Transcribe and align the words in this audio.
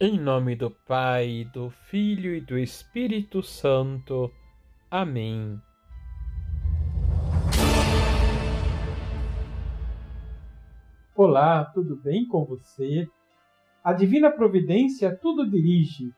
Em 0.00 0.16
nome 0.16 0.54
do 0.54 0.70
Pai, 0.70 1.44
do 1.52 1.70
Filho 1.70 2.32
e 2.32 2.40
do 2.40 2.56
Espírito 2.56 3.42
Santo. 3.42 4.32
Amém. 4.88 5.60
Olá, 11.16 11.64
tudo 11.64 11.96
bem 11.96 12.28
com 12.28 12.44
você? 12.44 13.08
A 13.82 13.92
divina 13.92 14.30
providência 14.30 15.18
tudo 15.20 15.50
dirige, 15.50 16.12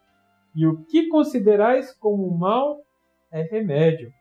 e 0.55 0.67
o 0.67 0.85
que 0.85 1.09
considerais 1.09 1.91
como 1.95 2.37
mal 2.37 2.83
é 3.33 3.41
remédio. 3.41 4.13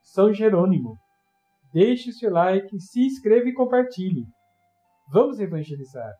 São 0.00 0.32
Jerônimo. 0.32 0.98
Deixe 1.70 2.12
seu 2.12 2.32
like, 2.32 2.80
se 2.80 3.04
inscreva 3.04 3.46
e 3.46 3.52
compartilhe. 3.52 4.26
Vamos 5.12 5.38
evangelizar. 5.38 6.14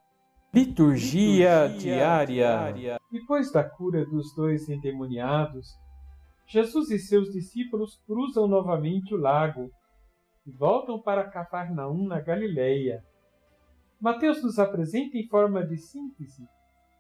Liturgia, 0.55 1.67
Liturgia 1.67 1.79
diária. 1.79 2.27
diária. 2.27 3.01
Depois 3.11 3.53
da 3.53 3.63
cura 3.63 4.05
dos 4.07 4.35
dois 4.35 4.69
endemoniados, 4.69 5.69
Jesus 6.47 6.91
e 6.91 6.99
seus 6.99 7.31
discípulos 7.31 8.01
cruzam 8.07 8.47
novamente 8.47 9.15
o 9.15 9.19
lago 9.19 9.71
e 10.47 10.53
voltam 10.53 11.01
para 11.03 11.29
Cafarnaum, 11.29 12.07
na 12.07 12.21
Galileia. 12.21 13.05
Mateus 14.01 14.43
nos 14.43 14.59
apresenta 14.59 15.17
em 15.17 15.27
forma 15.27 15.67
de 15.67 15.77
síntese 15.77 16.47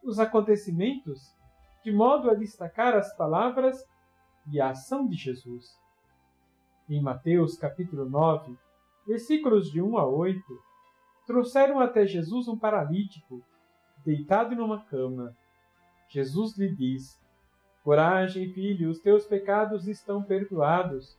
os 0.02 0.18
acontecimentos, 0.18 1.20
de 1.84 1.92
modo 1.92 2.30
a 2.30 2.34
destacar 2.34 2.94
as 2.94 3.16
palavras 3.16 3.76
e 4.50 4.60
a 4.60 4.70
ação 4.70 5.06
de 5.06 5.16
Jesus. 5.16 5.64
Em 6.88 7.00
Mateus 7.00 7.56
capítulo 7.56 8.08
9, 8.08 8.56
versículos 9.06 9.70
de 9.70 9.80
1 9.80 9.96
a 9.98 10.06
8, 10.06 10.40
trouxeram 11.26 11.80
até 11.80 12.06
Jesus 12.06 12.48
um 12.48 12.56
paralítico, 12.56 13.42
deitado 14.04 14.54
numa 14.54 14.84
cama. 14.84 15.36
Jesus 16.08 16.56
lhe 16.56 16.74
diz: 16.74 17.20
Coragem, 17.82 18.52
filho, 18.52 18.88
os 18.88 19.00
teus 19.00 19.26
pecados 19.26 19.86
estão 19.88 20.22
perdoados. 20.22 21.18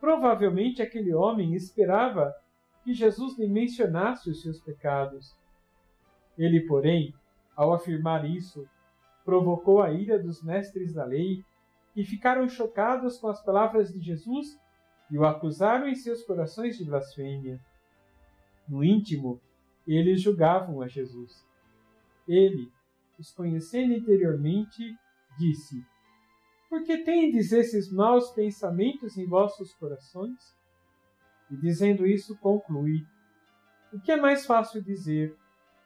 Provavelmente 0.00 0.82
aquele 0.82 1.14
homem 1.14 1.54
esperava 1.54 2.34
que 2.82 2.92
Jesus 2.92 3.38
lhe 3.38 3.46
mencionasse 3.46 4.28
os 4.30 4.42
seus 4.42 4.60
pecados. 4.60 5.34
Ele, 6.36 6.60
porém, 6.66 7.14
ao 7.56 7.72
afirmar 7.72 8.28
isso, 8.28 8.68
provocou 9.24 9.80
a 9.80 9.90
ira 9.90 10.18
dos 10.18 10.42
mestres 10.42 10.92
da 10.92 11.04
lei, 11.04 11.42
que 11.94 12.04
ficaram 12.04 12.48
chocados 12.48 13.18
com 13.18 13.28
as 13.28 13.42
palavras 13.42 13.92
de 13.92 14.00
Jesus 14.00 14.58
e 15.10 15.16
o 15.16 15.24
acusaram 15.24 15.88
em 15.88 15.94
seus 15.94 16.22
corações 16.24 16.76
de 16.76 16.84
blasfêmia. 16.84 17.60
No 18.68 18.82
íntimo, 18.82 19.40
eles 19.86 20.22
julgavam 20.22 20.80
a 20.80 20.88
Jesus. 20.88 21.46
Ele, 22.26 22.70
os 23.18 23.30
conhecendo 23.30 23.92
interiormente, 23.92 24.96
disse: 25.38 25.84
Por 26.68 26.82
que 26.82 26.98
tendes 26.98 27.52
esses 27.52 27.92
maus 27.92 28.30
pensamentos 28.30 29.16
em 29.16 29.26
vossos 29.26 29.74
corações? 29.74 30.56
E 31.50 31.56
dizendo 31.56 32.06
isso, 32.06 32.38
conclui: 32.38 33.06
O 33.92 34.00
que 34.00 34.12
é 34.12 34.16
mais 34.16 34.46
fácil 34.46 34.82
dizer? 34.82 35.36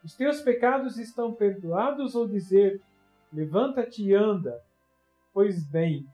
Os 0.05 0.15
teus 0.15 0.41
pecados 0.41 0.97
estão 0.97 1.35
perdoados 1.35 2.15
ou 2.15 2.29
dizer: 2.29 2.81
Levanta-te 3.33 4.05
e 4.05 4.15
anda? 4.15 4.63
Pois 5.33 5.69
bem, 5.69 6.07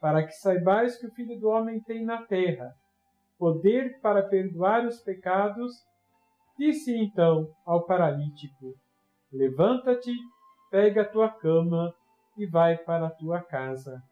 para 0.00 0.24
que 0.24 0.32
saibais 0.32 0.96
que 0.96 1.06
o 1.06 1.12
Filho 1.12 1.38
do 1.38 1.48
Homem 1.48 1.80
tem 1.80 2.04
na 2.04 2.22
terra 2.22 2.74
poder 3.38 4.00
para 4.00 4.22
perdoar 4.22 4.84
os 4.84 5.00
pecados, 5.00 5.72
disse 6.58 6.94
então 6.96 7.48
ao 7.64 7.84
paralítico: 7.86 8.74
Levanta-te, 9.32 10.12
pega 10.70 11.02
a 11.02 11.08
tua 11.08 11.28
cama 11.28 11.94
e 12.36 12.46
vai 12.46 12.76
para 12.76 13.06
a 13.06 13.10
tua 13.10 13.40
casa. 13.40 14.02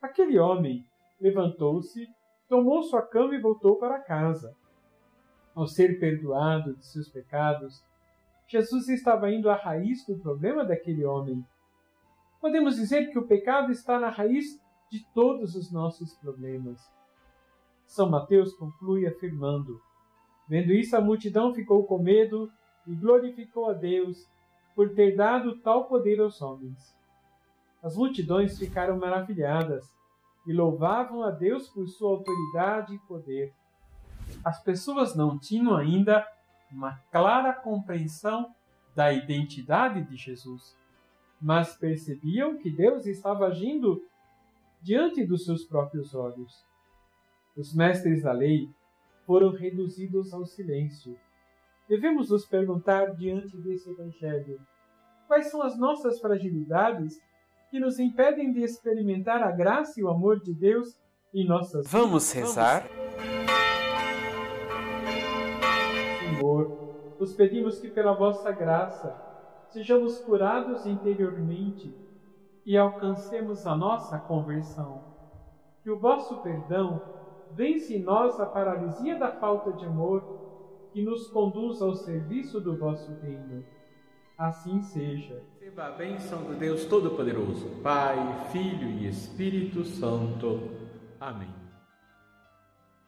Aquele 0.00 0.38
homem 0.38 0.84
levantou-se, 1.20 2.06
tomou 2.48 2.82
sua 2.82 3.02
cama 3.02 3.34
e 3.34 3.40
voltou 3.40 3.76
para 3.76 4.00
casa. 4.00 4.54
Ao 5.54 5.66
ser 5.66 6.00
perdoado 6.00 6.74
de 6.76 6.86
seus 6.86 7.08
pecados, 7.08 7.82
Jesus 8.48 8.88
estava 8.88 9.30
indo 9.30 9.48
à 9.48 9.56
raiz 9.56 10.04
do 10.06 10.18
problema 10.18 10.64
daquele 10.64 11.04
homem. 11.04 11.44
Podemos 12.40 12.76
dizer 12.76 13.10
que 13.10 13.18
o 13.18 13.26
pecado 13.26 13.70
está 13.70 13.98
na 13.98 14.10
raiz 14.10 14.44
de 14.90 15.04
todos 15.14 15.54
os 15.54 15.72
nossos 15.72 16.14
problemas. 16.18 16.78
São 17.86 18.10
Mateus 18.10 18.54
conclui 18.54 19.06
afirmando: 19.06 19.80
Vendo 20.48 20.72
isso, 20.72 20.96
a 20.96 21.00
multidão 21.00 21.54
ficou 21.54 21.84
com 21.84 21.98
medo 21.98 22.50
e 22.86 22.94
glorificou 22.94 23.70
a 23.70 23.72
Deus 23.72 24.28
por 24.74 24.94
ter 24.94 25.16
dado 25.16 25.58
tal 25.60 25.84
poder 25.86 26.20
aos 26.20 26.40
homens. 26.42 26.94
As 27.82 27.96
multidões 27.96 28.58
ficaram 28.58 28.98
maravilhadas 28.98 29.94
e 30.46 30.52
louvavam 30.52 31.22
a 31.22 31.30
Deus 31.30 31.68
por 31.68 31.86
sua 31.88 32.10
autoridade 32.10 32.94
e 32.94 32.98
poder. 33.00 33.52
As 34.44 34.62
pessoas 34.62 35.14
não 35.14 35.38
tinham 35.38 35.76
ainda 35.76 36.26
uma 36.70 36.98
clara 37.10 37.52
compreensão 37.52 38.52
da 38.94 39.12
identidade 39.12 40.02
de 40.02 40.16
Jesus, 40.16 40.76
mas 41.40 41.76
percebiam 41.76 42.56
que 42.58 42.70
Deus 42.70 43.06
estava 43.06 43.46
agindo 43.46 44.02
diante 44.82 45.24
dos 45.24 45.44
seus 45.44 45.64
próprios 45.64 46.14
olhos. 46.14 46.64
Os 47.56 47.74
mestres 47.74 48.22
da 48.22 48.32
lei 48.32 48.68
foram 49.26 49.50
reduzidos 49.50 50.32
ao 50.32 50.44
silêncio. 50.44 51.16
Devemos 51.88 52.30
nos 52.30 52.46
perguntar 52.46 53.14
diante 53.14 53.56
desse 53.58 53.90
Evangelho: 53.90 54.60
quais 55.26 55.50
são 55.50 55.62
as 55.62 55.78
nossas 55.78 56.20
fragilidades 56.20 57.20
que 57.70 57.78
nos 57.78 57.98
impedem 57.98 58.52
de 58.52 58.60
experimentar 58.62 59.42
a 59.42 59.50
graça 59.50 59.98
e 59.98 60.04
o 60.04 60.08
amor 60.08 60.40
de 60.40 60.54
Deus 60.54 60.98
em 61.34 61.46
nossas 61.46 61.90
Vamos 61.90 62.32
vidas? 62.32 62.48
rezar? 62.48 62.88
Senhor, 66.20 67.16
nos 67.18 67.34
pedimos 67.34 67.78
que 67.78 67.88
pela 67.88 68.12
vossa 68.12 68.50
graça 68.52 69.14
sejamos 69.70 70.18
curados 70.20 70.86
interiormente 70.86 71.92
e 72.64 72.76
alcancemos 72.76 73.66
a 73.66 73.76
nossa 73.76 74.18
conversão. 74.18 75.02
Que 75.82 75.90
o 75.90 75.98
vosso 75.98 76.40
perdão 76.42 77.02
vence 77.54 77.96
em 77.96 78.02
nós 78.02 78.38
a 78.40 78.46
paralisia 78.46 79.18
da 79.18 79.32
falta 79.32 79.72
de 79.72 79.84
amor 79.84 80.22
que 80.92 81.02
nos 81.02 81.28
conduz 81.28 81.82
ao 81.82 81.94
serviço 81.94 82.60
do 82.60 82.76
vosso 82.76 83.12
reino. 83.20 83.64
Assim 84.36 84.80
seja. 84.82 85.42
Receba 85.60 85.86
a 85.86 85.90
bênção 85.90 86.42
do 86.42 86.54
Deus 86.54 86.84
Todo-Poderoso, 86.84 87.68
Pai, 87.82 88.16
Filho 88.50 88.88
e 88.88 89.08
Espírito 89.08 89.84
Santo. 89.84 90.70
Amém. 91.20 91.63